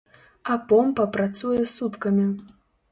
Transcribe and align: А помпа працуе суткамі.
А 0.53 0.57
помпа 0.71 1.07
працуе 1.19 1.63
суткамі. 1.77 2.29